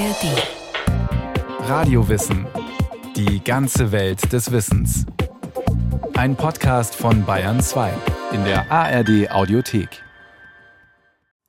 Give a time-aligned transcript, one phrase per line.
[0.00, 1.68] ARD.
[1.68, 2.46] Radiowissen.
[3.16, 5.04] Die ganze Welt des Wissens.
[6.14, 7.92] Ein Podcast von Bayern 2
[8.32, 10.02] in der ARD Audiothek.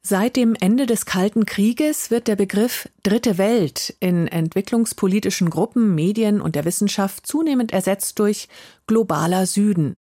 [0.01, 6.41] Seit dem Ende des Kalten Krieges wird der Begriff Dritte Welt in entwicklungspolitischen Gruppen, Medien
[6.41, 8.49] und der Wissenschaft zunehmend ersetzt durch
[8.85, 9.93] globaler Süden.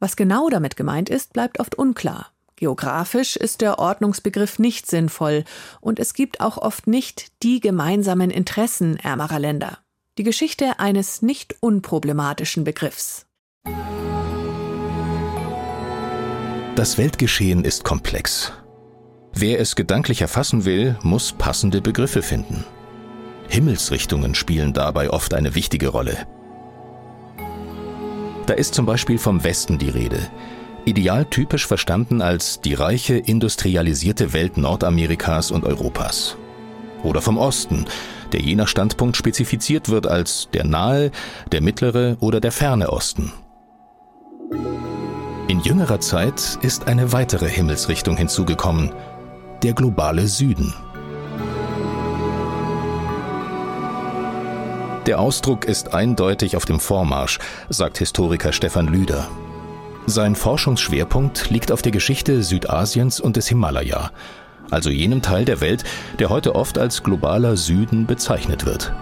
[0.00, 2.32] Was genau damit gemeint ist, bleibt oft unklar.
[2.58, 5.44] Geografisch ist der Ordnungsbegriff nicht sinnvoll
[5.80, 9.78] und es gibt auch oft nicht die gemeinsamen Interessen ärmerer Länder.
[10.18, 13.26] Die Geschichte eines nicht unproblematischen Begriffs.
[16.74, 18.52] Das Weltgeschehen ist komplex.
[19.32, 22.64] Wer es gedanklich erfassen will, muss passende Begriffe finden.
[23.48, 26.26] Himmelsrichtungen spielen dabei oft eine wichtige Rolle.
[28.46, 30.18] Da ist zum Beispiel vom Westen die Rede,
[30.88, 36.36] idealtypisch verstanden als die reiche industrialisierte Welt Nordamerikas und Europas.
[37.02, 37.84] Oder vom Osten,
[38.32, 41.10] der je nach Standpunkt spezifiziert wird als der nahe,
[41.52, 43.32] der mittlere oder der ferne Osten.
[45.48, 48.92] In jüngerer Zeit ist eine weitere Himmelsrichtung hinzugekommen,
[49.62, 50.74] der globale Süden.
[55.06, 57.38] Der Ausdruck ist eindeutig auf dem Vormarsch,
[57.70, 59.28] sagt Historiker Stefan Lüder.
[60.10, 64.10] Sein Forschungsschwerpunkt liegt auf der Geschichte Südasiens und des Himalaya,
[64.70, 65.84] also jenem Teil der Welt,
[66.18, 68.94] der heute oft als globaler Süden bezeichnet wird.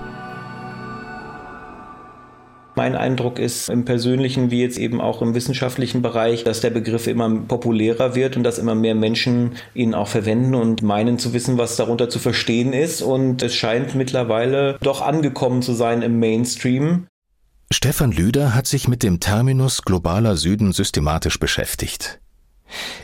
[2.75, 7.07] Mein Eindruck ist im persönlichen wie jetzt eben auch im wissenschaftlichen Bereich, dass der Begriff
[7.07, 11.57] immer populärer wird und dass immer mehr Menschen ihn auch verwenden und meinen zu wissen,
[11.57, 13.01] was darunter zu verstehen ist.
[13.01, 17.07] Und es scheint mittlerweile doch angekommen zu sein im Mainstream.
[17.73, 22.21] Stefan Lüder hat sich mit dem Terminus globaler Süden systematisch beschäftigt.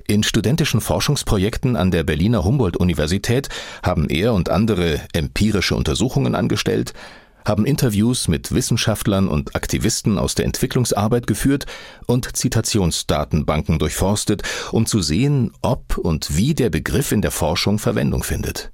[0.07, 3.49] In studentischen Forschungsprojekten an der Berliner Humboldt-Universität
[3.83, 6.93] haben er und andere empirische Untersuchungen angestellt,
[7.45, 11.67] haben Interviews mit Wissenschaftlern und Aktivisten aus der Entwicklungsarbeit geführt
[12.07, 18.23] und Zitationsdatenbanken durchforstet, um zu sehen, ob und wie der Begriff in der Forschung Verwendung
[18.23, 18.71] findet.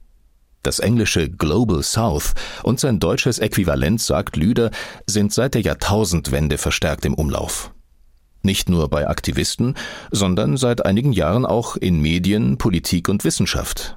[0.62, 4.70] Das englische Global South und sein deutsches Äquivalent, sagt Lüder,
[5.06, 7.72] sind seit der Jahrtausendwende verstärkt im Umlauf.
[8.42, 9.74] Nicht nur bei Aktivisten,
[10.10, 13.97] sondern seit einigen Jahren auch in Medien, Politik und Wissenschaft.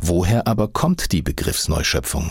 [0.00, 2.30] Woher aber kommt die Begriffsneuschöpfung?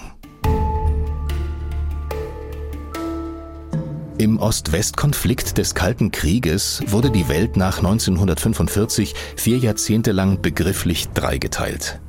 [4.20, 12.00] Im Ost-West-Konflikt des Kalten Krieges wurde die Welt nach 1945 vier Jahrzehnte lang begrifflich dreigeteilt.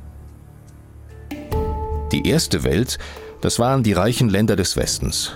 [2.15, 2.97] Die erste Welt,
[3.41, 5.33] das waren die reichen Länder des Westens.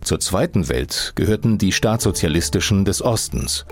[0.00, 3.66] Zur zweiten Welt gehörten die staatssozialistischen des Ostens.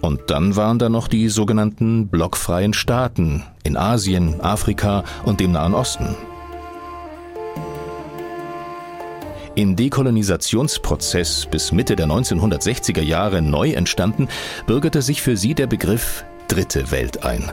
[0.00, 5.74] Und dann waren da noch die sogenannten blockfreien Staaten in Asien, Afrika und dem Nahen
[5.74, 6.16] Osten.
[9.54, 14.28] Im Dekolonisationsprozess bis Mitte der 1960er Jahre neu entstanden,
[14.66, 17.50] bürgerte sich für sie der Begriff Dritte Welt ein.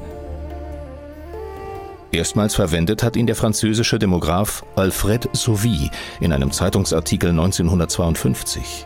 [2.14, 8.86] Erstmals verwendet hat ihn der französische Demograph Alfred Sauvy in einem Zeitungsartikel 1952.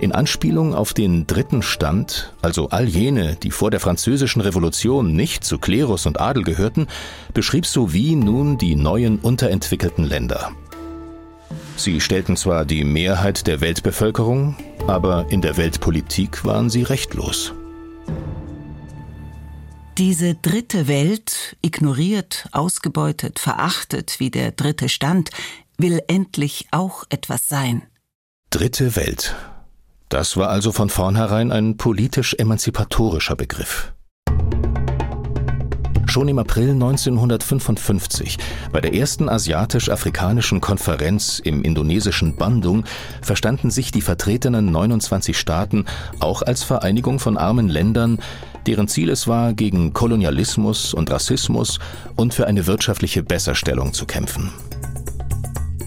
[0.00, 5.44] In Anspielung auf den dritten Stand, also all jene, die vor der französischen Revolution nicht
[5.44, 6.86] zu Klerus und Adel gehörten,
[7.34, 10.50] beschrieb Sauvy nun die neuen unterentwickelten Länder.
[11.76, 14.56] Sie stellten zwar die Mehrheit der Weltbevölkerung,
[14.86, 17.52] aber in der Weltpolitik waren sie rechtlos.
[19.98, 25.30] Diese dritte Welt, ignoriert, ausgebeutet, verachtet wie der dritte Stand,
[25.78, 27.82] will endlich auch etwas sein.
[28.50, 29.36] Dritte Welt.
[30.08, 33.92] Das war also von vornherein ein politisch emanzipatorischer Begriff.
[36.06, 38.38] Schon im April 1955,
[38.72, 42.84] bei der ersten asiatisch-afrikanischen Konferenz im indonesischen Bandung,
[43.22, 45.86] verstanden sich die vertretenen 29 Staaten
[46.18, 48.18] auch als Vereinigung von armen Ländern,
[48.66, 51.78] deren Ziel es war, gegen Kolonialismus und Rassismus
[52.16, 54.52] und für eine wirtschaftliche Besserstellung zu kämpfen.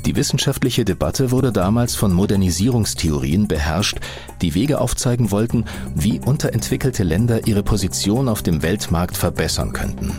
[0.07, 3.99] Die wissenschaftliche Debatte wurde damals von Modernisierungstheorien beherrscht,
[4.41, 5.65] die Wege aufzeigen wollten,
[5.95, 10.13] wie unterentwickelte Länder ihre Position auf dem Weltmarkt verbessern könnten.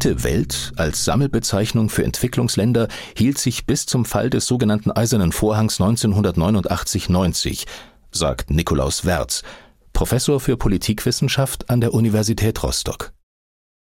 [0.00, 5.78] Dritte Welt als Sammelbezeichnung für Entwicklungsländer hielt sich bis zum Fall des sogenannten Eisernen Vorhangs
[5.78, 7.66] 1989-90,
[8.10, 9.42] sagt Nikolaus Werz,
[9.92, 13.12] Professor für Politikwissenschaft an der Universität Rostock.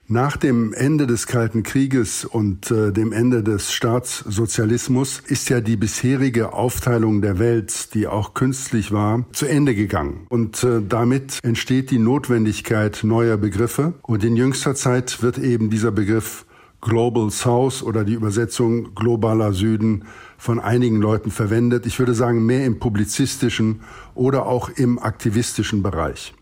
[0.10, 5.76] Nach dem Ende des Kalten Krieges und äh, dem Ende des Staatssozialismus ist ja die
[5.76, 10.26] bisherige Aufteilung der Welt, die auch künstlich war, zu Ende gegangen.
[10.30, 13.96] Und äh, damit entsteht die Notwendigkeit neuer Begriffe.
[14.02, 16.46] Und in jüngster Zeit wird eben dieser Begriff
[16.80, 20.06] Global South oder die Übersetzung globaler Süden
[20.38, 21.86] von einigen Leuten verwendet.
[21.86, 23.82] Ich würde sagen, mehr im publizistischen
[24.16, 26.34] oder auch im aktivistischen Bereich.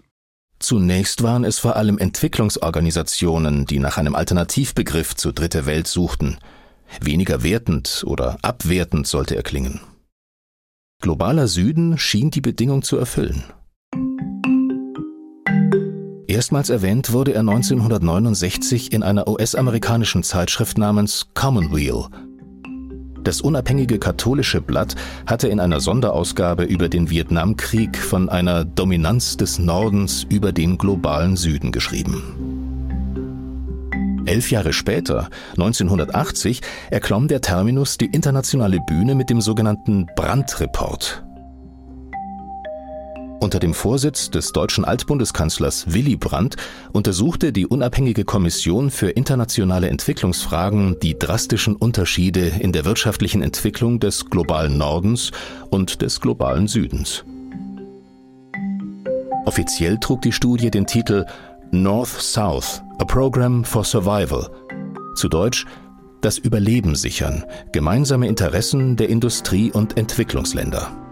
[0.59, 6.37] Zunächst waren es vor allem Entwicklungsorganisationen, die nach einem Alternativbegriff zur Dritte Welt suchten.
[7.01, 9.81] Weniger wertend oder abwertend sollte er klingen.
[11.01, 13.43] Globaler Süden schien die Bedingung zu erfüllen.
[16.27, 22.07] Erstmals erwähnt wurde er 1969 in einer US-amerikanischen Zeitschrift namens Commonweal,
[23.27, 24.95] das unabhängige katholische Blatt
[25.25, 31.35] hatte in einer Sonderausgabe über den Vietnamkrieg von einer Dominanz des Nordens über den globalen
[31.35, 32.65] Süden geschrieben.
[34.25, 41.24] Elf Jahre später, 1980, erklomm der Terminus die internationale Bühne mit dem sogenannten Brandt-Report.
[43.39, 46.55] Unter dem Vorsitz des deutschen Altbundeskanzlers Willy Brandt
[46.93, 54.25] untersuchte die unabhängige Kommission für internationale Entwicklungsfragen die drastischen Unterschiede in der wirtschaftlichen Entwicklung des
[54.29, 55.31] globalen Nordens
[55.69, 57.23] und des globalen Südens.
[59.45, 61.25] Offiziell trug die Studie den Titel
[61.71, 64.49] North-South, a Program for Survival.
[65.15, 65.65] Zu Deutsch
[66.21, 71.04] Das Überleben sichern, gemeinsame Interessen der Industrie- und Entwicklungsländer.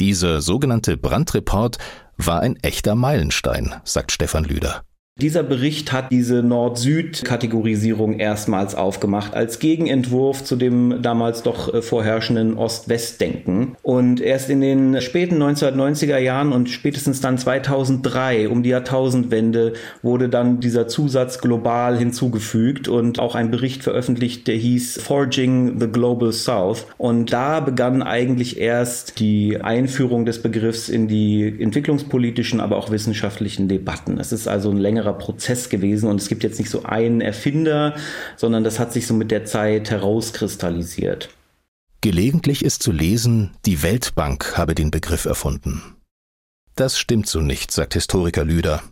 [0.00, 1.76] Dieser sogenannte Brandreport
[2.16, 4.82] war ein echter Meilenstein, sagt Stefan Lüder.
[5.20, 12.56] Dieser Bericht hat diese Nord-Süd-Kategorisierung erstmals aufgemacht als Gegenentwurf zu dem damals doch äh, vorherrschenden
[12.56, 13.76] Ost-West-Denken.
[13.82, 20.30] Und erst in den späten 1990er Jahren und spätestens dann 2003, um die Jahrtausendwende, wurde
[20.30, 26.32] dann dieser Zusatz global hinzugefügt und auch ein Bericht veröffentlicht, der hieß Forging the Global
[26.32, 26.86] South.
[26.96, 33.68] Und da begann eigentlich erst die Einführung des Begriffs in die entwicklungspolitischen, aber auch wissenschaftlichen
[33.68, 34.18] Debatten.
[34.18, 37.20] Es ist also ein längerer längerer Prozess gewesen und es gibt jetzt nicht so einen
[37.20, 37.94] Erfinder,
[38.36, 41.30] sondern das hat sich so mit der Zeit herauskristallisiert.
[42.00, 45.82] Gelegentlich ist zu lesen, die Weltbank habe den Begriff erfunden.
[46.76, 48.82] Das stimmt so nicht, sagt Historiker Lüder.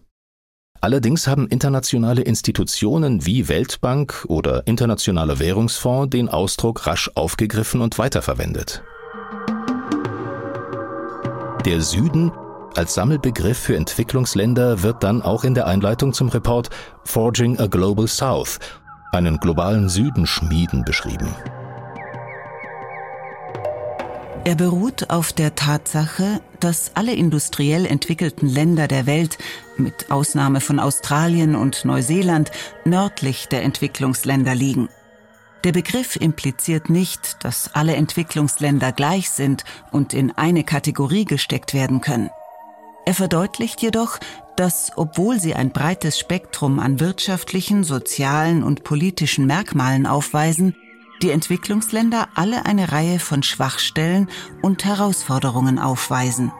[0.81, 8.83] Allerdings haben internationale Institutionen wie Weltbank oder Internationaler Währungsfonds den Ausdruck rasch aufgegriffen und weiterverwendet.
[11.65, 12.31] Der Süden
[12.79, 16.71] als Sammelbegriff für Entwicklungsländer wird dann auch in der Einleitung zum Report
[17.03, 18.61] Forging a Global South,
[19.11, 21.35] einen globalen Süden schmieden, beschrieben.
[24.45, 29.39] Er beruht auf der Tatsache, dass alle industriell entwickelten Länder der Welt,
[29.77, 32.53] mit Ausnahme von Australien und Neuseeland,
[32.85, 34.89] nördlich der Entwicklungsländer liegen.
[35.65, 42.01] Der Begriff impliziert nicht, dass alle Entwicklungsländer gleich sind und in eine Kategorie gesteckt werden
[42.01, 42.31] können.
[43.09, 44.19] Er verdeutlicht jedoch,
[44.55, 50.77] dass, obwohl sie ein breites Spektrum an wirtschaftlichen, sozialen und politischen Merkmalen aufweisen,
[51.23, 54.29] die Entwicklungsländer alle eine Reihe von Schwachstellen
[54.61, 56.53] und Herausforderungen aufweisen.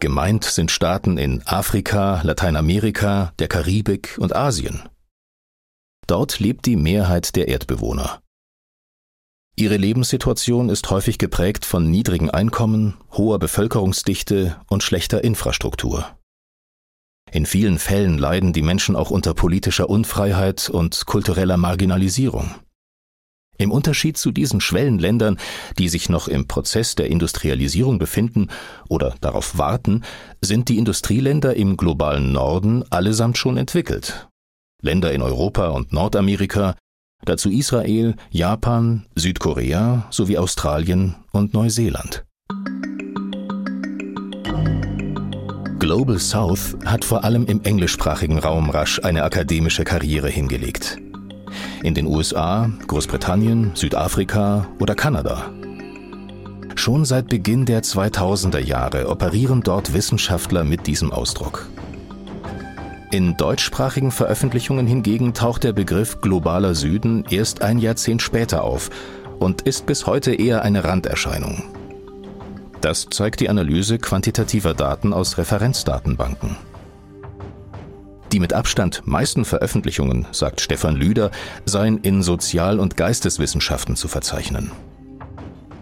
[0.00, 4.88] Gemeint sind Staaten in Afrika, Lateinamerika, der Karibik und Asien.
[6.06, 8.22] Dort lebt die Mehrheit der Erdbewohner.
[9.58, 16.06] Ihre Lebenssituation ist häufig geprägt von niedrigen Einkommen, hoher Bevölkerungsdichte und schlechter Infrastruktur.
[17.32, 22.54] In vielen Fällen leiden die Menschen auch unter politischer Unfreiheit und kultureller Marginalisierung.
[23.56, 25.38] Im Unterschied zu diesen Schwellenländern,
[25.76, 28.50] die sich noch im Prozess der Industrialisierung befinden
[28.88, 30.04] oder darauf warten,
[30.40, 34.28] sind die Industrieländer im globalen Norden allesamt schon entwickelt.
[34.80, 36.76] Länder in Europa und Nordamerika
[37.24, 42.24] Dazu Israel, Japan, Südkorea sowie Australien und Neuseeland.
[45.78, 50.98] Global South hat vor allem im englischsprachigen Raum rasch eine akademische Karriere hingelegt.
[51.82, 55.50] In den USA, Großbritannien, Südafrika oder Kanada.
[56.74, 61.68] Schon seit Beginn der 2000er Jahre operieren dort Wissenschaftler mit diesem Ausdruck.
[63.10, 68.90] In deutschsprachigen Veröffentlichungen hingegen taucht der Begriff globaler Süden erst ein Jahrzehnt später auf
[69.38, 71.62] und ist bis heute eher eine Randerscheinung.
[72.82, 76.56] Das zeigt die Analyse quantitativer Daten aus Referenzdatenbanken.
[78.32, 81.30] Die mit Abstand meisten Veröffentlichungen, sagt Stefan Lüder,
[81.64, 84.70] seien in Sozial- und Geisteswissenschaften zu verzeichnen.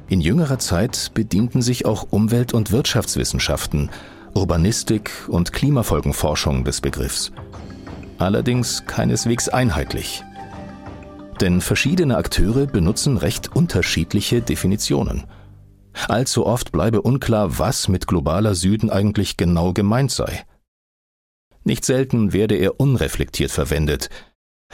[0.09, 3.91] In jüngerer Zeit bedienten sich auch Umwelt- und Wirtschaftswissenschaften
[4.37, 7.33] Urbanistik und Klimafolgenforschung des Begriffs.
[8.19, 10.23] Allerdings keineswegs einheitlich.
[11.41, 15.25] Denn verschiedene Akteure benutzen recht unterschiedliche Definitionen.
[16.09, 20.45] Allzu oft bleibe unklar, was mit globaler Süden eigentlich genau gemeint sei.
[21.65, 24.09] Nicht selten werde er unreflektiert verwendet,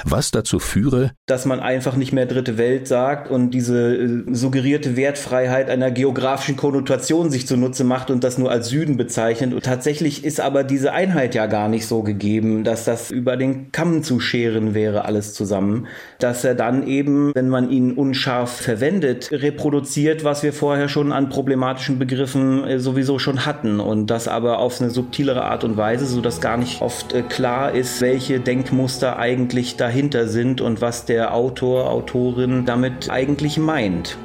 [0.04, 4.96] was dazu führe, dass man einfach nicht mehr dritte Welt sagt und diese äh, suggerierte
[4.96, 9.52] Wertfreiheit einer geografischen Konnotation sich zunutze macht und das nur als Süden bezeichnet.
[9.52, 13.70] Und tatsächlich ist aber diese Einheit ja gar nicht so gegeben, dass das über den
[13.70, 15.86] Kamm zu scheren wäre, alles zusammen.
[16.18, 21.28] Dass er dann eben, wenn man ihn unscharf verwendet, reproduziert, was wir vorher schon an
[21.28, 23.78] problematischen Begriffen äh, sowieso schon hatten.
[23.78, 27.72] Und das aber auf eine subtilere Art und Weise, sodass gar nicht oft äh, klar
[27.72, 34.16] ist, welche Denkmuster eigentlich dahinter sind und was der Autor, Autorin damit eigentlich meint.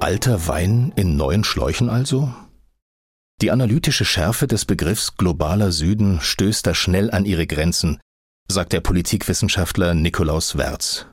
[0.00, 2.34] Alter Wein in neuen Schläuchen also?
[3.40, 8.00] Die analytische Schärfe des Begriffs globaler Süden stößt da schnell an ihre Grenzen,
[8.48, 11.06] sagt der Politikwissenschaftler Nikolaus Werz.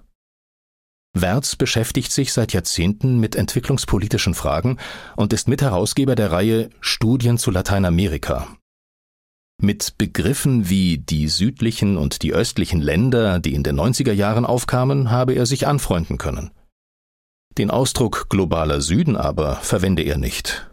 [1.13, 4.77] Werz beschäftigt sich seit Jahrzehnten mit entwicklungspolitischen Fragen
[5.15, 8.48] und ist Mitherausgeber der Reihe Studien zu Lateinamerika,
[9.63, 15.12] mit Begriffen wie die südlichen und die östlichen Länder, die in den 90er Jahren aufkamen,
[15.12, 16.51] habe er sich anfreunden können.
[17.58, 20.70] Den Ausdruck globaler Süden aber verwende er nicht.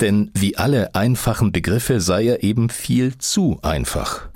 [0.00, 4.28] Denn wie alle einfachen Begriffe sei er eben viel zu einfach.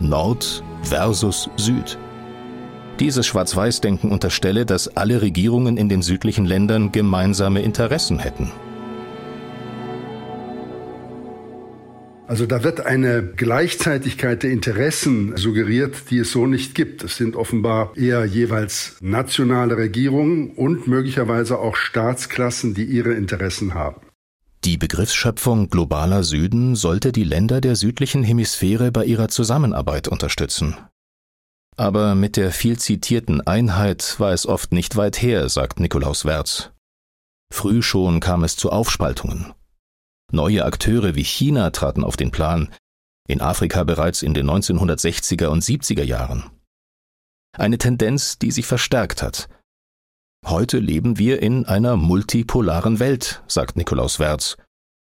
[0.00, 1.96] Nord versus Süd.
[2.98, 8.50] Dieses Schwarz-Weiß-Denken unterstelle, dass alle Regierungen in den südlichen Ländern gemeinsame Interessen hätten.
[12.28, 17.04] Also da wird eine Gleichzeitigkeit der Interessen suggeriert, die es so nicht gibt.
[17.04, 24.00] Es sind offenbar eher jeweils nationale Regierungen und möglicherweise auch Staatsklassen, die ihre Interessen haben.
[24.64, 30.76] Die Begriffsschöpfung globaler Süden sollte die Länder der südlichen Hemisphäre bei ihrer Zusammenarbeit unterstützen.
[31.76, 36.70] Aber mit der viel zitierten Einheit war es oft nicht weit her, sagt Nikolaus Werz.
[37.52, 39.52] Früh schon kam es zu Aufspaltungen.
[40.32, 42.72] Neue Akteure wie China traten auf den Plan,
[43.28, 46.50] in Afrika bereits in den 1960er und 70er Jahren.
[47.56, 49.48] Eine Tendenz, die sich verstärkt hat.
[50.44, 54.56] Heute leben wir in einer multipolaren Welt, sagt Nikolaus Werz,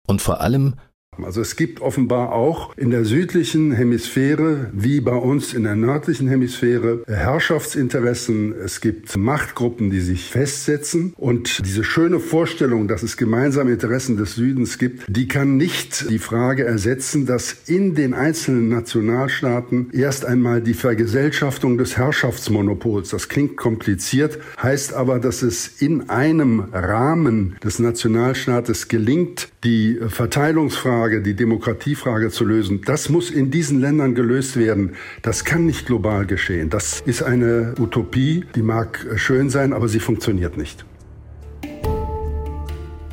[0.07, 0.77] und vor allem
[1.23, 6.27] also es gibt offenbar auch in der südlichen Hemisphäre, wie bei uns in der nördlichen
[6.27, 8.53] Hemisphäre, Herrschaftsinteressen.
[8.53, 11.13] Es gibt Machtgruppen, die sich festsetzen.
[11.19, 16.19] Und diese schöne Vorstellung, dass es gemeinsame Interessen des Südens gibt, die kann nicht die
[16.19, 23.57] Frage ersetzen, dass in den einzelnen Nationalstaaten erst einmal die Vergesellschaftung des Herrschaftsmonopols, das klingt
[23.57, 31.35] kompliziert, heißt aber, dass es in einem Rahmen des Nationalstaates gelingt, die Verteilungsfrage Frage, die
[31.35, 34.93] Demokratiefrage zu lösen, das muss in diesen Ländern gelöst werden.
[35.23, 36.71] Das kann nicht global geschehen.
[36.71, 40.85] Das ist eine Utopie, die mag schön sein, aber sie funktioniert nicht.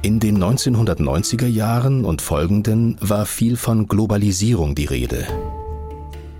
[0.03, 5.25] In den 1990er Jahren und folgenden war viel von Globalisierung die Rede.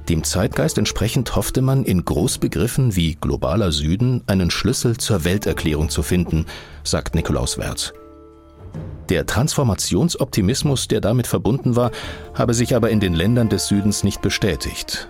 [0.08, 6.04] Dem Zeitgeist entsprechend hoffte man in Großbegriffen wie globaler Süden einen Schlüssel zur Welterklärung zu
[6.04, 6.46] finden,
[6.84, 7.92] sagt Nikolaus Werz.
[9.10, 11.92] Der Transformationsoptimismus, der damit verbunden war,
[12.36, 15.08] habe sich aber in den Ländern des Südens nicht bestätigt.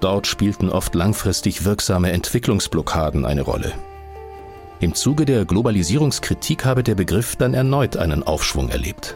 [0.00, 3.72] Dort spielten oft langfristig wirksame Entwicklungsblockaden eine Rolle.
[4.80, 9.14] Im Zuge der Globalisierungskritik habe der Begriff dann erneut einen Aufschwung erlebt.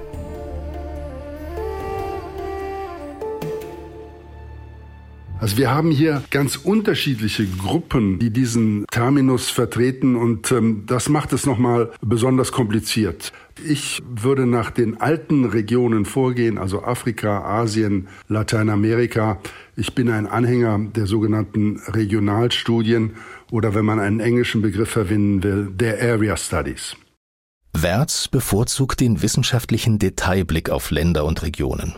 [5.41, 11.33] Also wir haben hier ganz unterschiedliche Gruppen, die diesen Terminus vertreten und ähm, das macht
[11.33, 13.33] es nochmal besonders kompliziert.
[13.67, 19.39] Ich würde nach den alten Regionen vorgehen, also Afrika, Asien, Lateinamerika.
[19.77, 23.13] Ich bin ein Anhänger der sogenannten Regionalstudien
[23.51, 26.97] oder wenn man einen englischen Begriff verwenden will, der Area Studies.
[27.77, 31.95] Wertz bevorzugt den wissenschaftlichen Detailblick auf Länder und Regionen.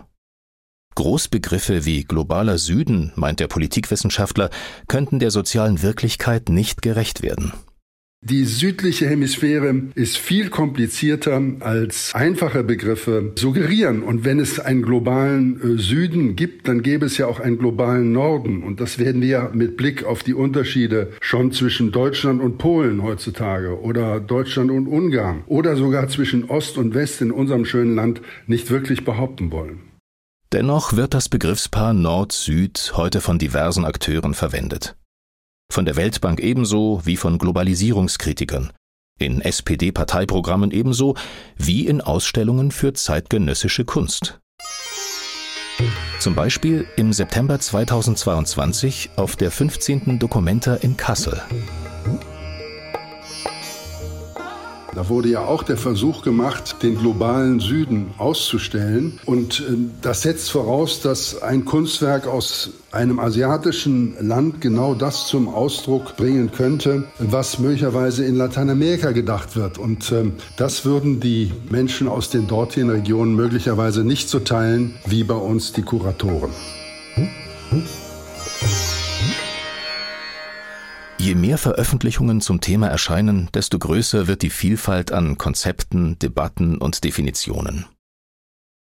[0.96, 4.50] Großbegriffe wie globaler Süden, meint der Politikwissenschaftler,
[4.88, 7.52] könnten der sozialen Wirklichkeit nicht gerecht werden.
[8.28, 14.02] Die südliche Hemisphäre ist viel komplizierter als einfache Begriffe suggerieren.
[14.02, 18.10] Und wenn es einen globalen äh, Süden gibt, dann gäbe es ja auch einen globalen
[18.10, 18.64] Norden.
[18.64, 23.80] Und das werden wir mit Blick auf die Unterschiede schon zwischen Deutschland und Polen heutzutage
[23.80, 28.70] oder Deutschland und Ungarn oder sogar zwischen Ost und West in unserem schönen Land nicht
[28.70, 29.95] wirklich behaupten wollen.
[30.52, 34.96] Dennoch wird das Begriffspaar Nord-Süd heute von diversen Akteuren verwendet.
[35.72, 38.72] Von der Weltbank ebenso wie von Globalisierungskritikern,
[39.18, 41.16] in SPD-Parteiprogrammen ebenso
[41.56, 44.38] wie in Ausstellungen für zeitgenössische Kunst.
[46.20, 50.18] Zum Beispiel im September 2022 auf der 15.
[50.20, 51.42] Documenta in Kassel.
[54.96, 59.20] Da wurde ja auch der Versuch gemacht, den globalen Süden auszustellen.
[59.26, 65.50] Und äh, das setzt voraus, dass ein Kunstwerk aus einem asiatischen Land genau das zum
[65.50, 69.76] Ausdruck bringen könnte, was möglicherweise in Lateinamerika gedacht wird.
[69.76, 75.24] Und äh, das würden die Menschen aus den dortigen Regionen möglicherweise nicht so teilen wie
[75.24, 76.52] bei uns die Kuratoren.
[77.16, 77.28] Hm?
[77.68, 77.82] Hm?
[81.26, 87.02] Je mehr Veröffentlichungen zum Thema erscheinen, desto größer wird die Vielfalt an Konzepten, Debatten und
[87.02, 87.87] Definitionen.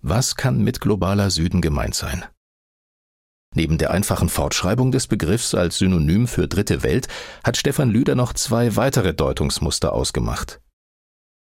[0.03, 2.27] Was kann mit globaler Süden gemeint sein?
[3.55, 7.09] Neben der einfachen Fortschreibung des Begriffs als Synonym für Dritte Welt
[7.43, 10.61] hat Stefan Lüder noch zwei weitere Deutungsmuster ausgemacht.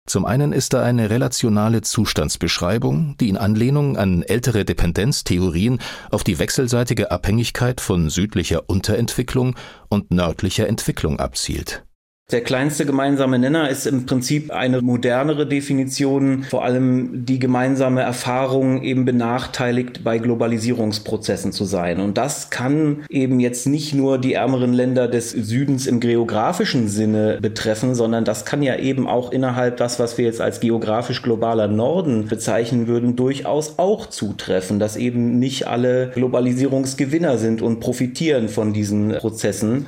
[0.08, 5.80] Zum einen ist da eine relationale Zustandsbeschreibung, die in Anlehnung an ältere Dependenztheorien
[6.12, 9.56] auf die wechselseitige Abhängigkeit von südlicher Unterentwicklung
[9.90, 11.86] und nördlicher Entwicklung abzielt
[12.32, 18.82] der kleinste gemeinsame Nenner ist im Prinzip eine modernere Definition, vor allem die gemeinsame Erfahrung
[18.82, 22.00] eben benachteiligt bei Globalisierungsprozessen zu sein.
[22.00, 27.38] Und das kann eben jetzt nicht nur die ärmeren Länder des Südens im geografischen Sinne
[27.42, 31.68] betreffen, sondern das kann ja eben auch innerhalb das, was wir jetzt als geografisch globaler
[31.68, 38.74] Norden bezeichnen würden, durchaus auch zutreffen, dass eben nicht alle Globalisierungsgewinner sind und profitieren von
[38.74, 39.86] diesen Prozessen.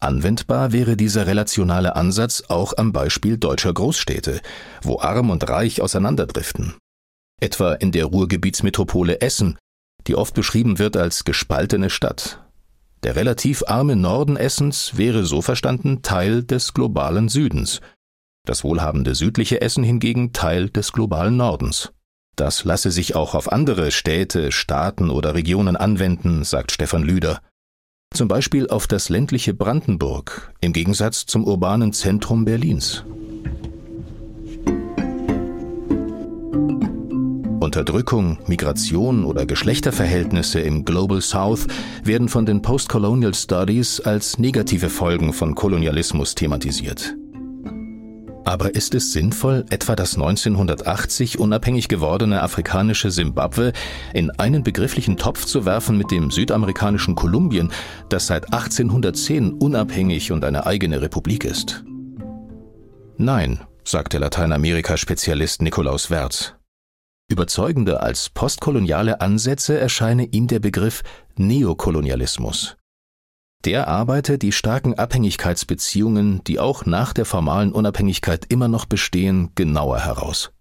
[0.00, 4.40] Anwendbar wäre dieser relationale Ansatz auch am Beispiel deutscher Großstädte,
[4.82, 6.74] wo arm und reich auseinanderdriften.
[7.40, 9.58] Etwa in der Ruhrgebietsmetropole Essen,
[10.06, 12.42] die oft beschrieben wird als gespaltene Stadt.
[13.02, 17.80] Der relativ arme Norden Essens wäre so verstanden Teil des globalen Südens,
[18.44, 21.92] das wohlhabende südliche Essen hingegen Teil des globalen Nordens.
[22.36, 27.40] Das lasse sich auch auf andere Städte, Staaten oder Regionen anwenden, sagt Stefan Lüder
[28.12, 33.04] zum Beispiel auf das ländliche Brandenburg im Gegensatz zum urbanen Zentrum Berlins.
[37.60, 41.66] Unterdrückung, Migration oder Geschlechterverhältnisse im Global South
[42.04, 47.16] werden von den Postcolonial Studies als negative Folgen von Kolonialismus thematisiert.
[48.46, 53.72] Aber ist es sinnvoll, etwa das 1980 unabhängig gewordene afrikanische Simbabwe
[54.14, 57.72] in einen begrifflichen Topf zu werfen mit dem südamerikanischen Kolumbien,
[58.08, 61.82] das seit 1810 unabhängig und eine eigene Republik ist?
[63.16, 66.54] Nein, sagt der Lateinamerika-Spezialist Nikolaus Wertz.
[67.28, 71.02] Überzeugender als postkoloniale Ansätze erscheine ihm der Begriff
[71.34, 72.76] Neokolonialismus.
[73.64, 80.00] Der arbeite die starken Abhängigkeitsbeziehungen, die auch nach der formalen Unabhängigkeit immer noch bestehen, genauer
[80.00, 80.52] heraus.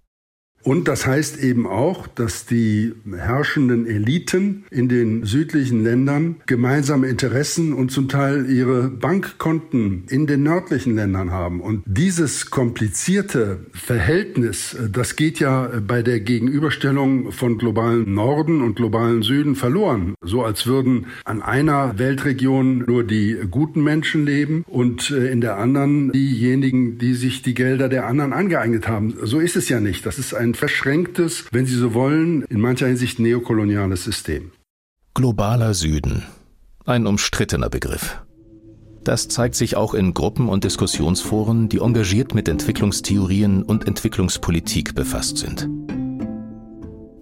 [0.66, 7.72] Und das heißt eben auch, dass die herrschenden Eliten in den südlichen Ländern gemeinsame Interessen
[7.72, 11.62] und zum Teil ihre Bankkonten in den nördlichen Ländern haben.
[11.62, 19.22] Und dieses komplizierte Verhältnis, das geht ja bei der Gegenüberstellung von globalen Norden und globalen
[19.22, 20.16] Süden verloren.
[20.24, 25.58] So als würden an einer Weltregion nur die guten Menschen leben und äh, in der
[25.58, 29.14] anderen diejenigen, die sich die Gelder der anderen angeeignet haben.
[29.22, 30.08] So ist es ja nicht.
[30.08, 34.52] Das ist ein verschränktes, wenn Sie so wollen, in mancher Hinsicht neokoloniales System.
[35.14, 36.24] Globaler Süden.
[36.86, 38.22] Ein umstrittener Begriff.
[39.04, 45.38] Das zeigt sich auch in Gruppen und Diskussionsforen, die engagiert mit Entwicklungstheorien und Entwicklungspolitik befasst
[45.38, 45.70] sind.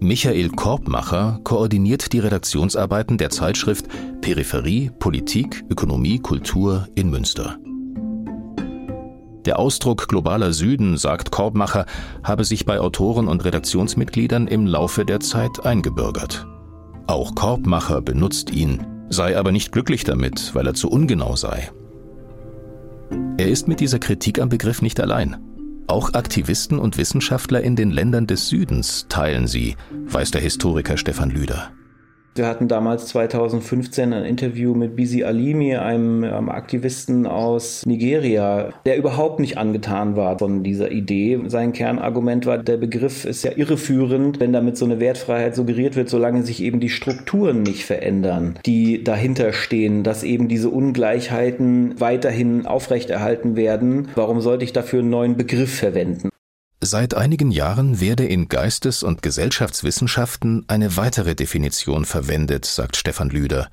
[0.00, 3.86] Michael Korbmacher koordiniert die Redaktionsarbeiten der Zeitschrift
[4.20, 7.58] Peripherie, Politik, Ökonomie, Kultur in Münster.
[9.46, 11.84] Der Ausdruck globaler Süden, sagt Korbmacher,
[12.22, 16.46] habe sich bei Autoren und Redaktionsmitgliedern im Laufe der Zeit eingebürgert.
[17.06, 21.70] Auch Korbmacher benutzt ihn, sei aber nicht glücklich damit, weil er zu ungenau sei.
[23.36, 25.36] Er ist mit dieser Kritik am Begriff nicht allein.
[25.86, 29.76] Auch Aktivisten und Wissenschaftler in den Ländern des Südens teilen sie,
[30.06, 31.70] weiß der Historiker Stefan Lüder.
[32.36, 38.96] Wir hatten damals 2015 ein Interview mit Bisi Alimi, einem, einem, Aktivisten aus Nigeria, der
[38.96, 41.40] überhaupt nicht angetan war von dieser Idee.
[41.46, 46.08] Sein Kernargument war, der Begriff ist ja irreführend, wenn damit so eine Wertfreiheit suggeriert wird,
[46.08, 52.66] solange sich eben die Strukturen nicht verändern, die dahinter stehen, dass eben diese Ungleichheiten weiterhin
[52.66, 54.08] aufrechterhalten werden.
[54.16, 56.30] Warum sollte ich dafür einen neuen Begriff verwenden?
[56.80, 63.70] Seit einigen Jahren werde in Geistes- und Gesellschaftswissenschaften eine weitere Definition verwendet, sagt Stefan Lüder.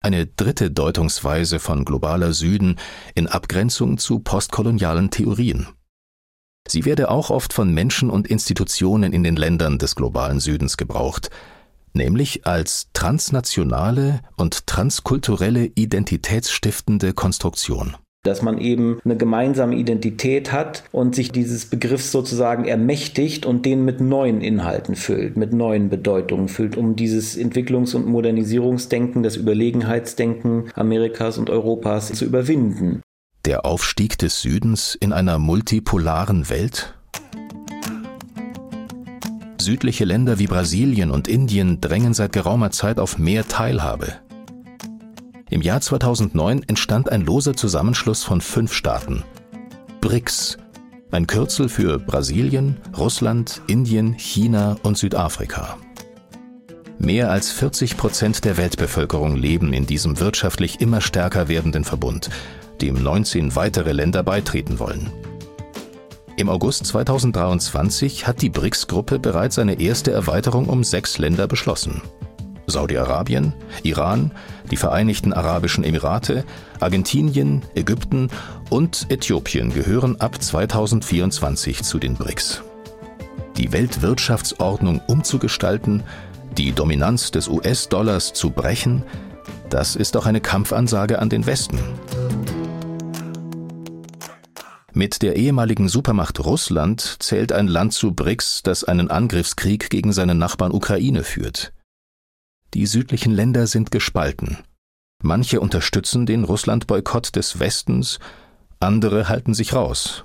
[0.00, 2.78] Eine dritte Deutungsweise von globaler Süden
[3.14, 5.66] in Abgrenzung zu postkolonialen Theorien.
[6.68, 11.30] Sie werde auch oft von Menschen und Institutionen in den Ländern des globalen Südens gebraucht,
[11.94, 21.14] nämlich als transnationale und transkulturelle identitätsstiftende Konstruktion dass man eben eine gemeinsame Identität hat und
[21.14, 26.76] sich dieses Begriffs sozusagen ermächtigt und den mit neuen Inhalten füllt, mit neuen Bedeutungen füllt,
[26.76, 33.02] um dieses Entwicklungs- und Modernisierungsdenken, das Überlegenheitsdenken Amerikas und Europas zu überwinden.
[33.44, 36.94] Der Aufstieg des Südens in einer multipolaren Welt?
[39.60, 44.27] Südliche Länder wie Brasilien und Indien drängen seit geraumer Zeit auf mehr Teilhabe.
[45.50, 49.24] Im Jahr 2009 entstand ein loser Zusammenschluss von fünf Staaten.
[50.02, 50.58] BRICS,
[51.10, 55.78] ein Kürzel für Brasilien, Russland, Indien, China und Südafrika.
[56.98, 62.28] Mehr als 40 Prozent der Weltbevölkerung leben in diesem wirtschaftlich immer stärker werdenden Verbund,
[62.82, 65.10] dem 19 weitere Länder beitreten wollen.
[66.36, 72.02] Im August 2023 hat die BRICS-Gruppe bereits eine erste Erweiterung um sechs Länder beschlossen.
[72.68, 74.32] Saudi-Arabien, Iran,
[74.70, 76.44] die Vereinigten Arabischen Emirate,
[76.80, 78.28] Argentinien, Ägypten
[78.70, 82.62] und Äthiopien gehören ab 2024 zu den BRICS.
[83.56, 86.04] Die Weltwirtschaftsordnung umzugestalten,
[86.56, 89.02] die Dominanz des US-Dollars zu brechen,
[89.70, 91.78] das ist auch eine Kampfansage an den Westen.
[94.92, 100.38] Mit der ehemaligen Supermacht Russland zählt ein Land zu BRICS, das einen Angriffskrieg gegen seinen
[100.38, 101.72] Nachbarn Ukraine führt.
[102.74, 104.58] Die südlichen Länder sind gespalten.
[105.22, 108.18] Manche unterstützen den Russland-Boykott des Westens,
[108.80, 110.24] andere halten sich raus.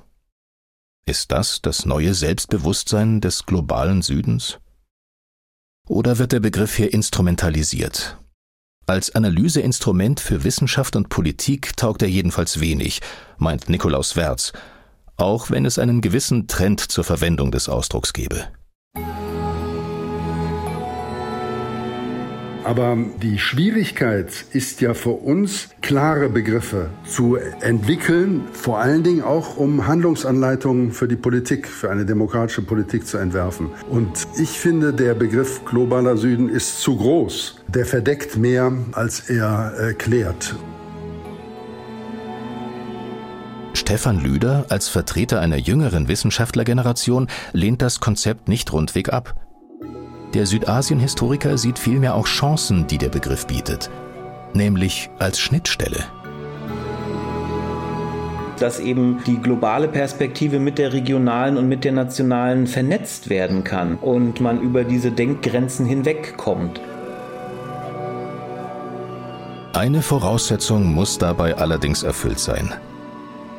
[1.05, 4.59] Ist das das neue Selbstbewusstsein des globalen Südens?
[5.87, 8.17] Oder wird der Begriff hier instrumentalisiert?
[8.85, 13.01] Als Analyseinstrument für Wissenschaft und Politik taugt er jedenfalls wenig,
[13.37, 14.53] meint Nikolaus Werz,
[15.15, 18.47] auch wenn es einen gewissen Trend zur Verwendung des Ausdrucks gebe.
[22.63, 29.57] Aber die Schwierigkeit ist ja für uns, klare Begriffe zu entwickeln, vor allen Dingen auch,
[29.57, 33.69] um Handlungsanleitungen für die Politik, für eine demokratische Politik zu entwerfen.
[33.89, 37.57] Und ich finde, der Begriff globaler Süden ist zu groß.
[37.67, 40.55] Der verdeckt mehr, als er erklärt.
[43.73, 49.42] Stefan Lüder als Vertreter einer jüngeren Wissenschaftlergeneration lehnt das Konzept nicht rundweg ab.
[50.33, 53.89] Der Südasien-Historiker sieht vielmehr auch Chancen, die der Begriff bietet,
[54.53, 56.05] nämlich als Schnittstelle
[58.63, 63.95] dass eben die globale Perspektive mit der regionalen und mit der nationalen vernetzt werden kann
[63.95, 66.79] und man über diese Denkgrenzen hinwegkommt.
[69.73, 72.71] Eine Voraussetzung muss dabei allerdings erfüllt sein.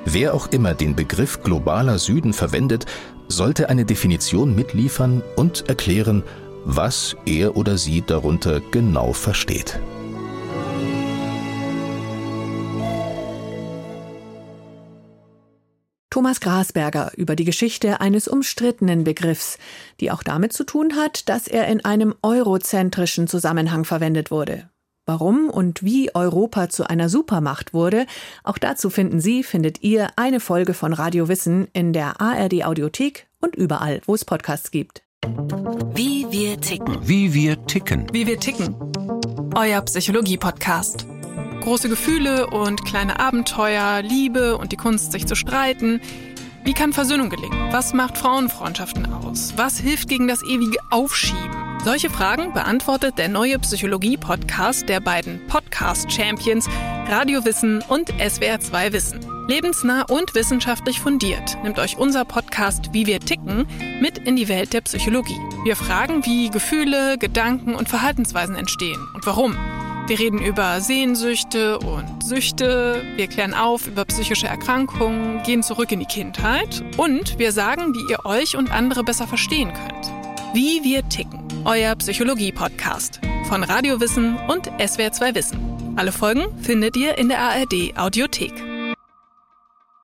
[0.06, 2.86] Wer auch immer den Begriff globaler Süden verwendet,
[3.28, 6.22] sollte eine Definition mitliefern und erklären,
[6.64, 9.78] was er oder sie darunter genau versteht.
[16.10, 19.58] Thomas Grasberger über die Geschichte eines umstrittenen Begriffs,
[20.00, 24.70] die auch damit zu tun hat, dass er in einem eurozentrischen Zusammenhang verwendet wurde.
[25.06, 28.06] Warum und wie Europa zu einer Supermacht wurde,
[28.42, 33.26] auch dazu finden Sie, findet ihr eine Folge von Radio Wissen in der ARD Audiothek
[33.40, 35.03] und überall, wo es Podcasts gibt.
[35.94, 36.98] Wie wir ticken.
[37.08, 38.06] Wie wir ticken.
[38.12, 38.76] Wie wir ticken.
[39.54, 41.06] Euer Psychologie-Podcast.
[41.62, 46.02] Große Gefühle und kleine Abenteuer, Liebe und die Kunst, sich zu streiten.
[46.64, 47.72] Wie kann Versöhnung gelingen?
[47.72, 49.54] Was macht Frauenfreundschaften aus?
[49.56, 51.78] Was hilft gegen das ewige Aufschieben?
[51.84, 56.68] Solche Fragen beantwortet der neue Psychologie-Podcast der beiden Podcast-Champions
[57.08, 59.33] Radio Wissen und SWR2 Wissen.
[59.46, 63.66] Lebensnah und wissenschaftlich fundiert nimmt euch unser Podcast Wie wir ticken
[64.00, 65.38] mit in die Welt der Psychologie.
[65.64, 69.54] Wir fragen, wie Gefühle, Gedanken und Verhaltensweisen entstehen und warum.
[70.06, 76.00] Wir reden über Sehnsüchte und Süchte, wir klären auf über psychische Erkrankungen, gehen zurück in
[76.00, 80.10] die Kindheit und wir sagen, wie ihr euch und andere besser verstehen könnt.
[80.54, 85.94] Wie wir ticken, euer Psychologie-Podcast von Radio Wissen und SWR2 Wissen.
[85.96, 88.73] Alle Folgen findet ihr in der ARD Audiothek.